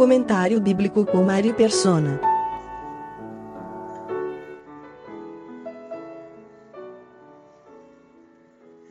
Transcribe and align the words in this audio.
Comentário 0.00 0.58
bíblico 0.58 1.04
com 1.04 1.22
Mário 1.22 1.52
Persona. 1.52 2.18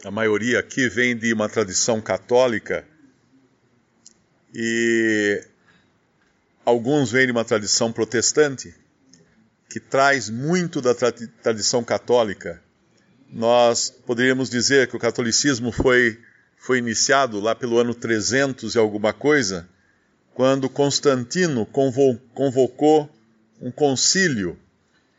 A 0.06 0.12
maioria 0.12 0.60
aqui 0.60 0.88
vem 0.88 1.18
de 1.18 1.34
uma 1.34 1.50
tradição 1.50 2.00
católica 2.00 2.86
e 4.54 5.44
alguns 6.64 7.12
vêm 7.12 7.26
de 7.26 7.32
uma 7.32 7.44
tradição 7.44 7.92
protestante 7.92 8.76
que 9.68 9.80
traz 9.80 10.30
muito 10.30 10.80
da 10.80 10.94
tra 10.94 11.12
tradição 11.42 11.84
católica. 11.84 12.62
Nós 13.34 13.90
poderíamos 13.90 14.48
dizer 14.48 14.88
que 14.88 14.96
o 14.96 15.00
catolicismo 15.00 15.72
foi, 15.72 16.20
foi 16.56 16.78
iniciado 16.78 17.40
lá 17.40 17.56
pelo 17.56 17.80
ano 17.80 17.96
300 17.96 18.76
e 18.76 18.78
alguma 18.78 19.12
coisa, 19.12 19.68
quando 20.34 20.70
Constantino 20.70 21.66
convo 21.66 22.18
convocou 22.34 23.10
um 23.62 23.72
concílio 23.72 24.58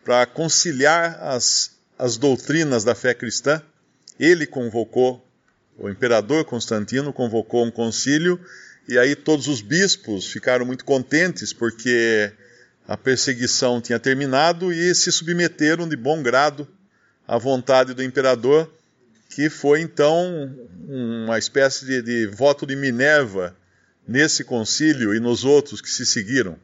para 0.05 0.27
conciliar 0.27 1.19
as, 1.23 1.73
as 1.99 2.17
doutrinas 2.17 2.85
da 2.85 2.95
fé 2.95 3.15
cristã. 3.15 3.63
Ele 4.19 4.47
convocou, 4.47 5.25
o 5.79 5.89
imperador 5.89 6.45
Constantino 6.45 7.13
convocou 7.13 7.65
um 7.65 7.71
concílio, 7.71 8.41
e 8.89 8.99
aí 8.99 9.15
todos 9.15 9.47
os 9.47 9.61
bispos 9.61 10.27
ficaram 10.27 10.65
muito 10.65 10.85
contentes 10.85 11.53
porque 11.53 12.33
a 12.89 12.97
perseguição 12.97 13.81
tinha 13.81 13.99
terminado 13.99 14.73
e 14.73 14.95
se 14.95 15.13
submeteram 15.13 15.89
de 15.89 15.97
bom 15.97 16.23
grado 16.23 16.67
à 17.27 17.39
vontade 17.39 17.95
do 17.95 18.03
imperador, 18.03 18.71
que 19.29 19.49
foi 19.49 19.81
então 19.81 20.53
uma 20.89 21.39
espécie 21.39 21.87
de, 21.87 22.03
de 22.03 22.27
voto 22.27 22.67
de 22.67 22.75
Minerva 22.75 23.57
nesse 24.07 24.45
concílio 24.45 25.15
e 25.15 25.21
nos 25.21 25.45
outros 25.45 25.81
que 25.81 25.91
se 25.91 26.05
seguiram. 26.05 26.57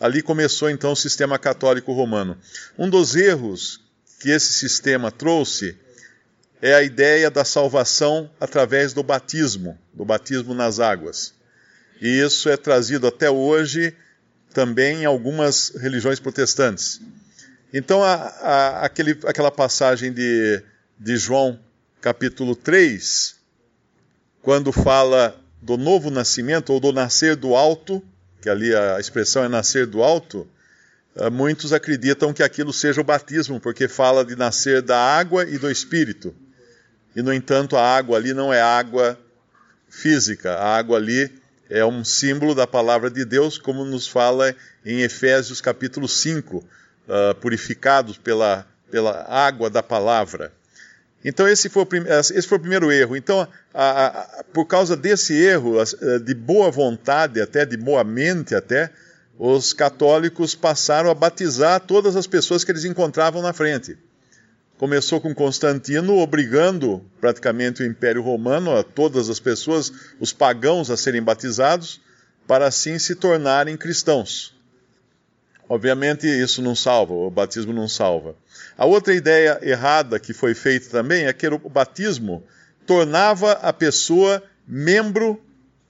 Ali 0.00 0.22
começou 0.22 0.70
então 0.70 0.92
o 0.92 0.96
sistema 0.96 1.38
católico 1.38 1.92
romano. 1.92 2.38
Um 2.78 2.88
dos 2.88 3.16
erros 3.16 3.80
que 4.20 4.30
esse 4.30 4.52
sistema 4.52 5.10
trouxe 5.10 5.76
é 6.60 6.74
a 6.74 6.82
ideia 6.82 7.30
da 7.30 7.44
salvação 7.44 8.30
através 8.40 8.92
do 8.92 9.02
batismo, 9.02 9.78
do 9.92 10.04
batismo 10.04 10.54
nas 10.54 10.80
águas. 10.80 11.34
E 12.00 12.20
isso 12.20 12.48
é 12.48 12.56
trazido 12.56 13.06
até 13.06 13.30
hoje 13.30 13.94
também 14.52 15.02
em 15.02 15.04
algumas 15.04 15.70
religiões 15.70 16.18
protestantes. 16.18 17.00
Então, 17.72 18.02
a, 18.02 18.14
a, 18.14 18.84
aquele, 18.84 19.18
aquela 19.26 19.50
passagem 19.50 20.12
de, 20.12 20.62
de 20.98 21.16
João, 21.16 21.60
capítulo 22.00 22.56
3, 22.56 23.36
quando 24.40 24.72
fala 24.72 25.38
do 25.60 25.76
novo 25.76 26.10
nascimento, 26.10 26.72
ou 26.72 26.80
do 26.80 26.92
nascer 26.92 27.36
do 27.36 27.54
alto, 27.54 28.02
que 28.40 28.48
ali 28.48 28.74
a 28.74 28.98
expressão 29.00 29.44
é 29.44 29.48
nascer 29.48 29.86
do 29.86 30.02
alto, 30.02 30.46
eh, 31.16 31.28
muitos 31.30 31.72
acreditam 31.72 32.32
que 32.32 32.42
aquilo 32.42 32.72
seja 32.72 33.00
o 33.00 33.04
batismo, 33.04 33.60
porque 33.60 33.88
fala 33.88 34.24
de 34.24 34.36
nascer 34.36 34.80
da 34.82 34.98
água 34.98 35.44
e 35.44 35.58
do 35.58 35.70
espírito. 35.70 36.34
E, 37.16 37.22
no 37.22 37.32
entanto, 37.32 37.76
a 37.76 37.96
água 37.96 38.16
ali 38.16 38.32
não 38.32 38.52
é 38.52 38.60
água 38.60 39.18
física, 39.88 40.54
a 40.54 40.76
água 40.76 40.96
ali 40.96 41.32
é 41.68 41.84
um 41.84 42.04
símbolo 42.04 42.54
da 42.54 42.66
palavra 42.66 43.10
de 43.10 43.24
Deus, 43.24 43.58
como 43.58 43.84
nos 43.84 44.06
fala 44.06 44.54
em 44.84 45.00
Efésios 45.02 45.60
capítulo 45.60 46.08
5, 46.08 46.56
uh, 46.56 46.64
ah, 47.08 47.34
purificados 47.34 48.16
pela, 48.16 48.66
pela 48.90 49.26
água 49.28 49.68
da 49.68 49.82
palavra. 49.82 50.52
Então, 51.24 51.48
esse 51.48 51.68
foi, 51.68 51.82
o, 51.82 51.88
esse 52.20 52.46
foi 52.46 52.58
o 52.58 52.60
primeiro 52.60 52.92
erro. 52.92 53.16
Então, 53.16 53.46
a, 53.74 54.06
a, 54.06 54.44
por 54.52 54.66
causa 54.66 54.96
desse 54.96 55.34
erro, 55.34 55.74
eh, 55.80 56.18
de 56.20 56.34
boa 56.34 56.70
vontade, 56.70 57.40
até 57.40 57.66
de 57.66 57.76
boa 57.76 58.04
mente, 58.04 58.54
até, 58.54 58.90
os 59.38 59.72
católicos 59.72 60.54
passaram 60.54 61.10
a 61.10 61.14
batizar 61.14 61.80
todas 61.80 62.16
as 62.16 62.26
pessoas 62.26 62.64
que 62.64 62.70
eles 62.70 62.84
encontravam 62.84 63.42
na 63.42 63.52
frente. 63.52 63.96
Começou 64.76 65.20
com 65.20 65.34
Constantino, 65.34 66.18
obrigando 66.18 67.04
praticamente 67.20 67.82
o 67.82 67.86
Império 67.86 68.22
Romano, 68.22 68.76
a 68.76 68.84
todas 68.84 69.28
as 69.28 69.40
pessoas, 69.40 69.92
os 70.20 70.32
pagãos, 70.32 70.88
a 70.88 70.96
serem 70.96 71.22
batizados, 71.22 72.00
para 72.46 72.66
assim 72.66 72.96
se 72.98 73.16
tornarem 73.16 73.76
cristãos. 73.76 74.57
Obviamente, 75.68 76.26
isso 76.26 76.62
não 76.62 76.74
salva, 76.74 77.12
o 77.12 77.30
batismo 77.30 77.72
não 77.72 77.86
salva. 77.86 78.34
A 78.76 78.86
outra 78.86 79.14
ideia 79.14 79.58
errada 79.62 80.18
que 80.18 80.32
foi 80.32 80.54
feita 80.54 80.88
também 80.88 81.26
é 81.26 81.32
que 81.32 81.46
o 81.46 81.68
batismo 81.68 82.42
tornava 82.86 83.52
a 83.52 83.72
pessoa 83.72 84.42
membro 84.66 85.42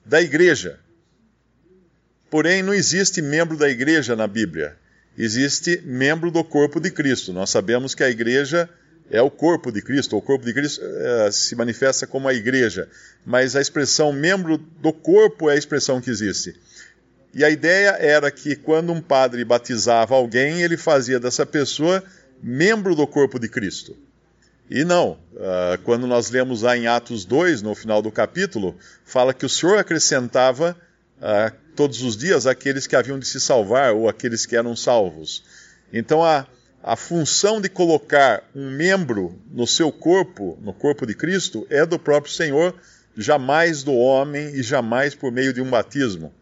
da 0.05 0.21
igreja. 0.21 0.81
Porém, 2.31 2.62
não 2.62 2.75
existe 2.75 3.22
membro 3.22 3.56
da 3.56 3.69
igreja 3.69 4.16
na 4.16 4.27
Bíblia. 4.27 4.77
Existe 5.16 5.81
membro 5.84 6.31
do 6.31 6.43
corpo 6.43 6.81
de 6.81 6.91
Cristo. 6.91 7.33
Nós 7.33 7.50
sabemos 7.50 7.95
que 7.95 8.03
a 8.03 8.10
igreja 8.10 8.69
é 9.10 9.22
o 9.22 9.31
corpo 9.31 9.72
de 9.72 9.81
Cristo. 9.81 10.16
O 10.16 10.22
corpo 10.22 10.45
de 10.45 10.53
Cristo 10.53 10.81
é, 10.84 11.31
se 11.31 11.55
manifesta 11.56 12.06
como 12.06 12.28
a 12.28 12.34
igreja. 12.34 12.89
Mas 13.25 13.56
a 13.56 13.60
expressão 13.60 14.12
membro 14.12 14.59
do 14.59 14.93
corpo 14.93 15.49
é 15.49 15.55
a 15.55 15.56
expressão 15.56 16.00
que 16.00 16.10
existe. 16.10 16.55
E 17.34 17.44
a 17.44 17.50
ideia 17.50 17.91
era 17.99 18.31
que 18.31 18.56
quando 18.56 18.93
um 18.93 19.00
padre 19.00 19.44
batizava 19.44 20.15
alguém, 20.15 20.62
ele 20.62 20.77
fazia 20.77 21.21
dessa 21.21 21.44
pessoa 21.44 22.03
membro 22.43 22.94
do 22.94 23.06
corpo 23.06 23.39
de 23.39 23.49
Cristo. 23.49 23.97
E 24.71 24.84
não, 24.84 25.12
uh, 25.33 25.78
quando 25.84 26.06
nós 26.06 26.31
lemos 26.31 26.62
lá 26.62 26.77
em 26.77 26.87
Atos 26.87 27.25
2, 27.25 27.62
no 27.62 27.75
final 27.75 28.03
do 28.03 28.11
capítulo, 28.11 28.77
fala 29.05 29.33
que 29.33 29.47
o 29.47 29.49
Senhor 29.49 29.78
acrescentava 29.78 30.77
uh, 31.19 31.56
todos 31.75 32.03
os 32.03 32.16
dias 32.16 32.47
aqueles 32.47 32.87
que 32.87 32.97
haviam 32.97 33.19
de 33.19 33.27
se 33.27 33.41
salvar 33.41 33.93
ou 33.95 34.09
aqueles 34.09 34.45
que 34.45 34.56
eram 34.56 34.77
salvos. 34.77 35.43
Então 35.93 36.22
a, 36.22 36.47
a 36.83 36.97
função 36.97 37.60
de 37.60 37.69
colocar 37.69 38.43
um 38.55 38.71
membro 38.71 39.41
no 39.50 39.66
seu 39.66 39.91
corpo, 39.91 40.59
no 40.60 40.75
corpo 40.75 41.06
de 41.06 41.15
Cristo, 41.15 41.66
é 41.71 41.87
do 41.87 41.99
próprio 41.99 42.33
Senhor, 42.33 42.75
jamais 43.16 43.83
do 43.83 43.95
homem 43.95 44.55
e 44.55 44.62
jamais 44.62 45.15
por 45.15 45.33
meio 45.33 45.53
de 45.53 45.62
um 45.62 45.71
batismo. 45.71 46.33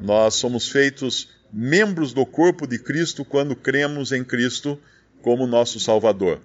Nós 0.00 0.34
somos 0.34 0.68
feitos 0.68 1.28
membros 1.52 2.12
do 2.12 2.26
corpo 2.26 2.66
de 2.66 2.78
Cristo 2.78 3.24
quando 3.24 3.56
cremos 3.56 4.12
em 4.12 4.22
Cristo 4.22 4.78
como 5.22 5.46
nosso 5.46 5.80
Salvador. 5.80 6.40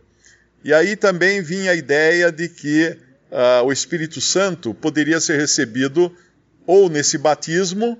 E 0.64 0.74
aí 0.74 0.96
também 0.96 1.42
vinha 1.42 1.72
a 1.72 1.76
ideia 1.76 2.32
de 2.32 2.48
que 2.48 2.98
uh, 3.32 3.66
o 3.66 3.72
Espírito 3.72 4.22
Santo 4.22 4.74
poderia 4.74 5.20
ser 5.20 5.38
recebido 5.40 6.16
ou 6.68 6.90
nesse 6.90 7.18
batismo, 7.18 7.98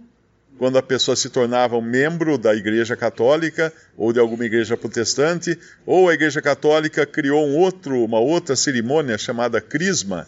quando 0.58 0.78
a 0.78 0.84
pessoa 0.84 1.16
se 1.16 1.30
tornava 1.30 1.76
um 1.76 1.82
membro 1.82 2.38
da 2.38 2.54
Igreja 2.54 2.96
Católica 2.96 3.74
ou 3.98 4.14
de 4.14 4.20
alguma 4.20 4.46
igreja 4.46 4.78
protestante, 4.78 5.58
ou 5.86 6.08
a 6.08 6.14
Igreja 6.14 6.40
Católica 6.40 7.04
criou 7.06 7.48
um 7.48 7.58
outro, 7.58 8.04
uma 8.04 8.20
outra 8.20 8.56
cerimônia 8.56 9.18
chamada 9.18 9.60
Crisma, 9.60 10.28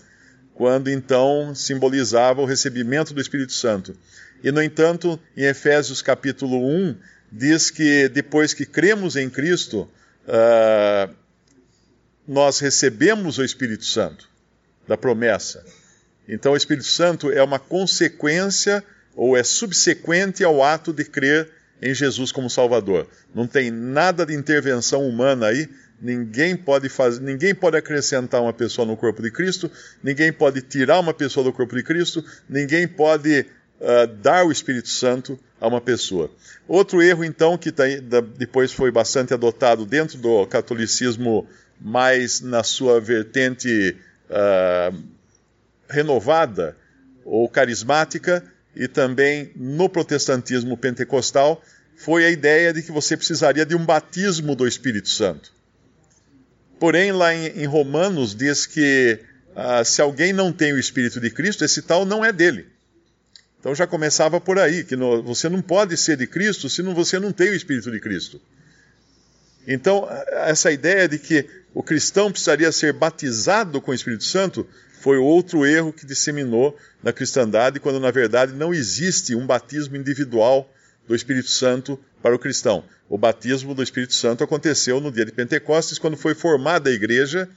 quando 0.53 0.89
então 0.89 1.53
simbolizava 1.55 2.41
o 2.41 2.45
recebimento 2.45 3.13
do 3.13 3.21
Espírito 3.21 3.53
Santo. 3.53 3.95
E, 4.43 4.51
no 4.51 4.61
entanto, 4.61 5.19
em 5.35 5.43
Efésios 5.45 6.01
capítulo 6.01 6.65
1, 6.65 6.95
diz 7.31 7.71
que 7.71 8.07
depois 8.09 8.53
que 8.53 8.65
cremos 8.65 9.15
em 9.15 9.29
Cristo, 9.29 9.89
uh, 10.27 11.13
nós 12.27 12.59
recebemos 12.59 13.37
o 13.37 13.43
Espírito 13.43 13.85
Santo 13.85 14.29
da 14.87 14.97
promessa. 14.97 15.65
Então, 16.27 16.53
o 16.53 16.57
Espírito 16.57 16.87
Santo 16.87 17.31
é 17.31 17.41
uma 17.41 17.59
consequência 17.59 18.83
ou 19.15 19.37
é 19.37 19.43
subsequente 19.43 20.43
ao 20.43 20.63
ato 20.63 20.93
de 20.93 21.03
crer 21.03 21.49
em 21.81 21.93
Jesus 21.93 22.31
como 22.31 22.49
Salvador. 22.49 23.07
Não 23.33 23.45
tem 23.45 23.69
nada 23.69 24.25
de 24.25 24.33
intervenção 24.33 25.07
humana 25.07 25.47
aí. 25.47 25.69
Ninguém 26.03 26.53
pode 26.53 26.89
fazer, 26.89 27.21
ninguém 27.21 27.55
pode 27.55 27.77
acrescentar 27.77 28.41
uma 28.41 28.51
pessoa 28.51 28.85
no 28.85 28.97
corpo 28.97 29.21
de 29.21 29.31
Cristo, 29.31 29.71
ninguém 30.03 30.33
pode 30.33 30.61
tirar 30.61 30.99
uma 30.99 31.13
pessoa 31.13 31.45
do 31.45 31.53
corpo 31.53 31.73
de 31.77 31.81
Cristo, 31.81 32.21
ninguém 32.49 32.85
pode 32.85 33.45
uh, 33.79 34.05
dar 34.21 34.45
o 34.45 34.51
Espírito 34.51 34.89
Santo 34.89 35.39
a 35.61 35.67
uma 35.67 35.79
pessoa. 35.79 36.29
Outro 36.67 37.01
erro, 37.01 37.23
então, 37.23 37.57
que 37.57 37.71
tá, 37.71 37.85
depois 38.37 38.73
foi 38.73 38.91
bastante 38.91 39.33
adotado 39.33 39.85
dentro 39.85 40.17
do 40.17 40.45
catolicismo, 40.45 41.47
mais 41.79 42.41
na 42.41 42.63
sua 42.63 42.99
vertente 42.99 43.95
uh, 44.29 45.01
renovada 45.89 46.75
ou 47.23 47.47
carismática 47.47 48.43
e 48.75 48.89
também 48.89 49.53
no 49.55 49.87
protestantismo 49.87 50.75
pentecostal 50.75 51.63
foi 51.95 52.25
a 52.25 52.29
ideia 52.29 52.73
de 52.73 52.81
que 52.81 52.91
você 52.91 53.15
precisaria 53.15 53.65
de 53.65 53.73
um 53.73 53.85
batismo 53.85 54.53
do 54.53 54.67
Espírito 54.67 55.07
Santo. 55.07 55.62
Porém, 56.79 57.11
lá 57.11 57.33
em, 57.33 57.47
em 57.61 57.65
Romanos 57.65 58.35
diz 58.35 58.65
que 58.65 59.19
ah, 59.55 59.83
se 59.83 60.01
alguém 60.01 60.33
não 60.33 60.51
tem 60.51 60.73
o 60.73 60.79
Espírito 60.79 61.19
de 61.19 61.29
Cristo, 61.29 61.63
esse 61.63 61.81
tal 61.81 62.05
não 62.05 62.23
é 62.23 62.31
dele. 62.31 62.67
Então 63.59 63.73
já 63.73 63.87
começava 63.87 64.41
por 64.41 64.59
aí, 64.59 64.83
que 64.83 64.95
no, 64.95 65.23
você 65.23 65.47
não 65.47 65.61
pode 65.61 65.95
ser 65.95 66.17
de 66.17 66.27
Cristo 66.27 66.69
se 66.69 66.83
não, 66.83 66.93
você 66.93 67.19
não 67.19 67.31
tem 67.31 67.49
o 67.49 67.55
Espírito 67.55 67.89
de 67.91 67.99
Cristo. 67.99 68.41
Então, 69.65 70.07
essa 70.45 70.71
ideia 70.71 71.07
de 71.07 71.17
que 71.17 71.47
o 71.73 71.81
cristão 71.81 72.29
precisaria 72.29 72.71
ser 72.71 72.91
batizado 72.91 73.79
com 73.79 73.91
o 73.91 73.93
Espírito 73.93 74.25
Santo 74.25 74.67
foi 74.99 75.17
outro 75.17 75.65
erro 75.65 75.93
que 75.93 76.05
disseminou 76.05 76.77
na 77.01 77.13
cristandade, 77.13 77.79
quando 77.79 77.99
na 77.99 78.11
verdade 78.11 78.53
não 78.53 78.73
existe 78.73 79.35
um 79.35 79.45
batismo 79.45 79.95
individual 79.95 80.69
do 81.07 81.15
Espírito 81.15 81.49
Santo 81.49 81.99
para 82.23 82.33
o 82.33 82.39
cristão. 82.39 82.85
O 83.09 83.17
batismo 83.17 83.75
do 83.75 83.83
Espírito 83.83 84.13
Santo 84.13 84.45
aconteceu 84.45 85.01
no 85.01 85.11
dia 85.11 85.25
de 85.25 85.33
Pentecostes, 85.33 85.99
quando 85.99 86.15
foi 86.15 86.33
formada 86.33 86.89
a 86.89 86.93
igreja, 86.93 87.49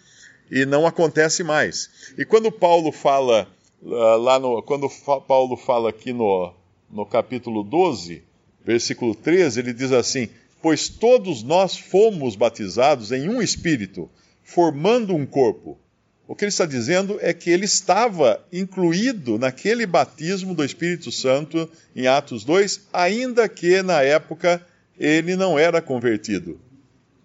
e 0.51 0.67
não 0.67 0.85
acontece 0.85 1.45
mais. 1.45 2.13
E 2.19 2.25
quando 2.25 2.51
Paulo 2.51 2.91
fala 2.91 3.49
ah, 3.85 4.17
lá 4.17 4.39
no, 4.41 4.61
quando 4.63 4.91
Paulo 5.27 5.57
fala 5.57 5.91
aqui 5.91 6.13
no, 6.13 6.53
no 6.91 7.07
capítulo 7.07 7.63
12, 7.63 8.25
versículo 8.65 9.15
13, 9.15 9.61
ele 9.61 9.73
diz 9.73 9.93
assim: 9.93 10.29
Pois 10.61 10.89
todos 10.89 11.45
nós 11.45 11.79
fomos 11.79 12.35
batizados 12.35 13.13
em 13.13 13.29
um 13.29 13.41
espírito, 13.41 14.11
formando 14.43 15.15
um 15.15 15.25
corpo. 15.25 15.79
O 16.29 16.35
que 16.35 16.45
ele 16.45 16.51
está 16.51 16.67
dizendo 16.67 17.19
é 17.21 17.33
que 17.33 17.51
ele 17.51 17.65
estava 17.65 18.45
incluído 18.53 19.39
naquele 19.39 19.87
batismo 19.87 20.55
do 20.55 20.65
Espírito 20.65 21.13
Santo 21.13 21.71
em 21.95 22.09
Atos 22.09 22.45
2, 22.45 22.89
ainda 22.93 23.49
que 23.49 23.81
na 23.83 24.03
época 24.03 24.61
ele 24.99 25.37
não 25.37 25.59
era 25.59 25.81
convertido. 25.81 26.61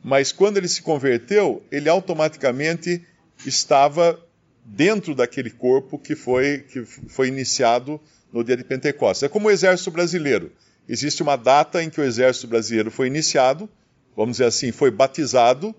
Mas 0.04 0.32
quando 0.32 0.58
ele 0.58 0.68
se 0.68 0.82
converteu, 0.82 1.64
ele 1.72 1.90
automaticamente 1.90 3.04
estava 3.46 4.20
dentro 4.64 5.16
daquele 5.16 5.50
corpo 5.50 5.98
que 5.98 6.16
foi, 6.16 6.60
que 6.60 6.84
foi 6.86 7.28
iniciado 7.28 8.00
no 8.32 8.44
dia 8.44 8.56
de 8.56 8.64
Pentecostes. 8.64 9.24
É 9.24 9.30
como 9.30 9.48
o 9.48 9.52
exército 9.52 9.90
brasileiro. 9.92 10.52
Existe 10.88 11.24
uma 11.24 11.36
data 11.36 11.82
em 11.82 11.90
que 11.90 12.00
o 12.00 12.04
exército 12.04 12.48
brasileiro 12.48 12.92
foi 12.92 13.08
iniciado, 13.08 13.70
vamos 14.16 14.34
dizer 14.34 14.46
assim, 14.46 14.72
foi 14.72 14.92
batizado, 14.92 15.76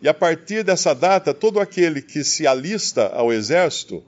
e 0.00 0.08
a 0.08 0.14
partir 0.14 0.62
dessa 0.62 0.94
data, 0.94 1.32
todo 1.32 1.58
aquele 1.58 2.02
que 2.02 2.22
se 2.22 2.46
alista 2.46 3.06
ao 3.08 3.32
exército 3.32 4.04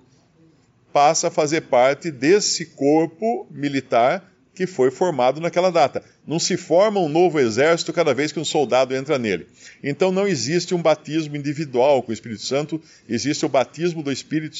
passa 0.92 1.28
a 1.28 1.30
fazer 1.30 1.62
parte 1.62 2.10
desse 2.10 2.66
corpo 2.66 3.46
militar 3.50 4.28
que 4.54 4.66
foi 4.66 4.90
formado 4.90 5.40
naquela 5.40 5.70
data. 5.70 6.02
Não 6.26 6.38
se 6.38 6.56
forma 6.56 6.98
um 6.98 7.08
novo 7.08 7.38
exército 7.38 7.92
cada 7.92 8.12
vez 8.12 8.32
que 8.32 8.40
um 8.40 8.44
soldado 8.44 8.94
entra 8.94 9.16
nele. 9.16 9.46
Então 9.82 10.10
não 10.10 10.26
existe 10.26 10.74
um 10.74 10.82
batismo 10.82 11.36
individual 11.36 12.02
com 12.02 12.10
o 12.10 12.12
Espírito 12.12 12.42
Santo, 12.42 12.82
existe 13.08 13.46
o 13.46 13.48
batismo 13.48 14.02
do 14.02 14.10
Espírito, 14.10 14.58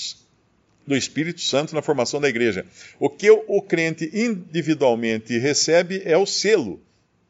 do 0.86 0.96
Espírito 0.96 1.40
Santo 1.40 1.74
na 1.74 1.82
formação 1.82 2.20
da 2.20 2.28
igreja. 2.28 2.64
O 2.98 3.10
que 3.10 3.28
o 3.30 3.60
crente 3.60 4.08
individualmente 4.14 5.36
recebe 5.36 6.00
é 6.04 6.16
o 6.16 6.24
selo 6.24 6.80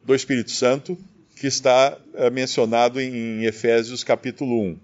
do 0.05 0.15
Espírito 0.15 0.51
Santo, 0.51 0.99
que 1.39 1.47
está 1.47 1.97
é, 2.15 2.29
mencionado 2.31 3.01
em 3.01 3.45
Efésios 3.45 4.03
capítulo 4.03 4.61
1. 4.63 4.77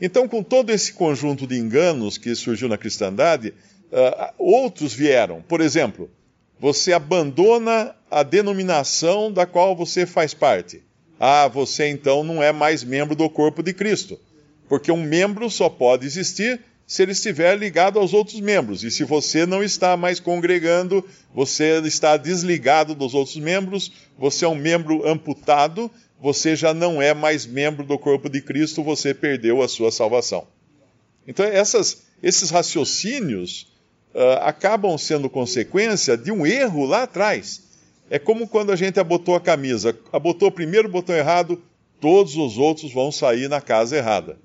Então, 0.00 0.28
com 0.28 0.42
todo 0.42 0.70
esse 0.70 0.92
conjunto 0.92 1.46
de 1.46 1.56
enganos 1.56 2.18
que 2.18 2.34
surgiu 2.34 2.68
na 2.68 2.76
cristandade, 2.76 3.54
uh, 3.90 4.32
outros 4.38 4.92
vieram. 4.92 5.40
Por 5.42 5.60
exemplo, 5.60 6.10
você 6.60 6.92
abandona 6.92 7.94
a 8.10 8.22
denominação 8.22 9.32
da 9.32 9.46
qual 9.46 9.74
você 9.74 10.06
faz 10.06 10.34
parte. 10.34 10.82
Ah, 11.18 11.48
você 11.48 11.88
então 11.88 12.22
não 12.22 12.42
é 12.42 12.52
mais 12.52 12.84
membro 12.84 13.14
do 13.14 13.28
corpo 13.30 13.62
de 13.62 13.72
Cristo. 13.72 14.18
Porque 14.68 14.90
um 14.92 15.02
membro 15.02 15.48
só 15.48 15.68
pode 15.68 16.06
existir 16.06 16.60
se 16.86 17.02
ele 17.02 17.12
estiver 17.12 17.56
ligado 17.56 17.98
aos 17.98 18.12
outros 18.12 18.40
membros. 18.40 18.84
E 18.84 18.90
se 18.90 19.04
você 19.04 19.46
não 19.46 19.62
está 19.62 19.96
mais 19.96 20.20
congregando, 20.20 21.04
você 21.34 21.80
está 21.84 22.16
desligado 22.16 22.94
dos 22.94 23.14
outros 23.14 23.36
membros, 23.36 23.92
você 24.18 24.44
é 24.44 24.48
um 24.48 24.54
membro 24.54 25.06
amputado, 25.06 25.90
você 26.20 26.54
já 26.54 26.72
não 26.72 27.00
é 27.00 27.14
mais 27.14 27.46
membro 27.46 27.84
do 27.84 27.98
corpo 27.98 28.28
de 28.28 28.40
Cristo, 28.40 28.82
você 28.82 29.14
perdeu 29.14 29.62
a 29.62 29.68
sua 29.68 29.90
salvação. 29.90 30.46
Então, 31.26 31.44
essas, 31.44 32.02
esses 32.22 32.50
raciocínios 32.50 33.72
uh, 34.14 34.42
acabam 34.42 34.96
sendo 34.98 35.30
consequência 35.30 36.16
de 36.16 36.30
um 36.30 36.46
erro 36.46 36.84
lá 36.84 37.04
atrás. 37.04 37.62
É 38.10 38.18
como 38.18 38.46
quando 38.46 38.70
a 38.70 38.76
gente 38.76 39.00
abotou 39.00 39.34
a 39.34 39.40
camisa. 39.40 39.98
Abotou 40.12 40.48
o 40.48 40.52
primeiro 40.52 40.88
botão 40.88 41.16
errado, 41.16 41.62
todos 42.00 42.36
os 42.36 42.58
outros 42.58 42.92
vão 42.92 43.10
sair 43.10 43.48
na 43.48 43.60
casa 43.60 43.96
errada. 43.96 44.38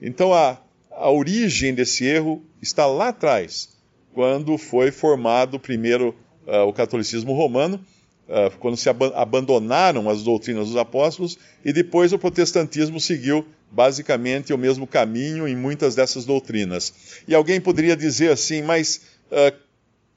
Então 0.00 0.32
a, 0.32 0.58
a 0.96 1.10
origem 1.10 1.74
desse 1.74 2.04
erro 2.04 2.42
está 2.62 2.86
lá 2.86 3.08
atrás, 3.08 3.70
quando 4.12 4.56
foi 4.56 4.90
formado 4.90 5.58
primeiro 5.58 6.14
uh, 6.46 6.66
o 6.68 6.72
catolicismo 6.72 7.32
romano, 7.32 7.84
uh, 8.28 8.56
quando 8.58 8.76
se 8.76 8.88
ab 8.88 9.04
abandonaram 9.14 10.08
as 10.08 10.22
doutrinas 10.22 10.68
dos 10.68 10.76
apóstolos, 10.76 11.38
e 11.64 11.72
depois 11.72 12.12
o 12.12 12.18
protestantismo 12.18 13.00
seguiu 13.00 13.46
basicamente 13.70 14.52
o 14.52 14.58
mesmo 14.58 14.86
caminho 14.86 15.48
em 15.48 15.56
muitas 15.56 15.94
dessas 15.94 16.24
doutrinas. 16.24 16.92
E 17.26 17.34
alguém 17.34 17.60
poderia 17.60 17.96
dizer 17.96 18.30
assim, 18.30 18.62
mas 18.62 19.00
uh, 19.30 19.56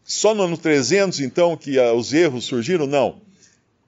só 0.04 0.34
no 0.34 0.44
ano 0.44 0.58
300 0.58 1.20
então 1.22 1.58
que 1.58 1.80
os 1.80 2.14
erros 2.14 2.46
surgiram? 2.46 2.86
Não. 2.86 3.27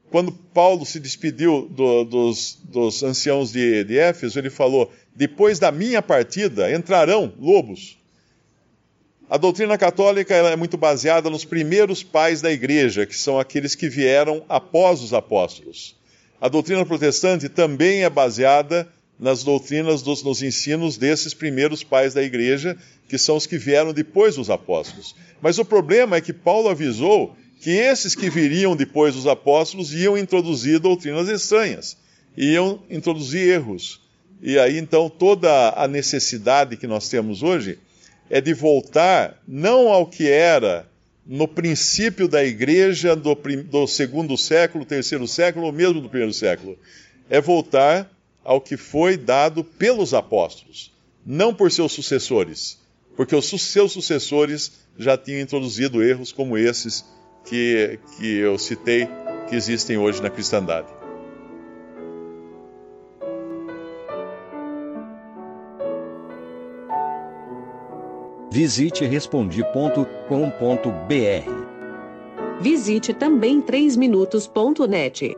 Quando 0.09 0.31
Paulo 0.31 0.85
se 0.85 0.99
despediu 0.99 1.67
do, 1.69 2.03
dos, 2.03 2.57
dos, 2.63 3.03
anciãos 3.03 3.51
de, 3.51 3.83
de 3.83 3.97
Éfeso, 3.97 4.39
ele 4.39 4.49
falou: 4.49 4.91
Depois 5.15 5.59
da 5.59 5.71
minha 5.71 6.01
partida 6.01 6.73
entrarão 6.73 7.31
lobos. 7.39 7.97
A 9.29 9.37
doutrina 9.37 9.77
católica 9.77 10.33
é 10.33 10.55
muito 10.55 10.75
baseada 10.75 11.29
nos 11.29 11.45
primeiros 11.45 12.01
pais 12.01 12.41
da 12.41 12.51
igreja, 12.51 13.05
que 13.05 13.15
são 13.15 13.39
aqueles 13.39 13.75
que 13.75 13.87
vieram 13.87 14.43
após 14.49 15.01
os 15.01 15.13
apóstolos. 15.13 15.95
A 16.41 16.47
doutrina 16.47 16.83
protestante 16.83 17.47
também 17.47 18.03
é 18.03 18.09
baseada 18.09 18.87
nas 19.19 19.43
doutrinas, 19.43 20.01
dos, 20.01 20.23
nos 20.23 20.41
ensinos 20.41 20.97
desses 20.97 21.33
primeiros 21.33 21.83
pais 21.83 22.13
da 22.15 22.23
igreja, 22.23 22.75
que 23.07 23.17
são 23.17 23.35
os 23.35 23.45
que 23.45 23.57
vieram 23.57 23.93
depois 23.93 24.35
dos 24.35 24.49
apóstolos. 24.49 25.13
Mas 25.41 25.59
o 25.59 25.65
problema 25.65 26.15
é 26.15 26.21
que 26.21 26.33
Paulo 26.33 26.69
avisou 26.69 27.35
que 27.59 27.71
esses 27.71 28.15
que 28.15 28.29
viriam 28.29 28.75
depois 28.75 29.13
dos 29.13 29.27
apóstolos 29.27 29.93
iam 29.93 30.17
introduzir 30.17 30.79
doutrinas 30.79 31.27
estranhas, 31.27 31.97
iam 32.35 32.81
introduzir 32.89 33.49
erros. 33.49 33.99
E 34.41 34.57
aí 34.57 34.77
então 34.77 35.09
toda 35.09 35.73
a 35.75 35.87
necessidade 35.87 36.77
que 36.77 36.87
nós 36.87 37.09
temos 37.09 37.43
hoje 37.43 37.77
é 38.29 38.39
de 38.39 38.53
voltar 38.53 39.41
não 39.45 39.89
ao 39.89 40.05
que 40.07 40.29
era 40.29 40.87
no 41.25 41.47
princípio 41.47 42.27
da 42.27 42.43
igreja 42.43 43.15
do, 43.15 43.35
do 43.35 43.85
segundo 43.85 44.37
século, 44.37 44.85
terceiro 44.85 45.27
século, 45.27 45.65
ou 45.65 45.71
mesmo 45.71 46.01
do 46.01 46.09
primeiro 46.09 46.33
século. 46.33 46.77
É 47.29 47.41
voltar 47.41 48.09
ao 48.43 48.61
que 48.61 48.77
foi 48.77 49.17
dado 49.17 49.63
pelos 49.63 50.13
apóstolos, 50.13 50.91
não 51.25 51.53
por 51.53 51.71
seus 51.71 51.91
sucessores, 51.91 52.79
porque 53.15 53.35
os 53.35 53.45
seus 53.61 53.91
sucessores 53.91 54.71
já 54.97 55.17
tinham 55.17 55.41
introduzido 55.41 56.01
erros 56.01 56.31
como 56.31 56.57
esses 56.57 57.05
que, 57.43 57.99
que 58.17 58.37
eu 58.37 58.57
citei, 58.57 59.07
que 59.47 59.55
existem 59.55 59.97
hoje 59.97 60.21
na 60.21 60.29
cristandade. 60.29 60.87
Visite 68.51 69.05
respondi.com.br. 69.05 70.09
Visite 72.59 73.13
também 73.13 73.61
3minutos.net. 73.61 75.37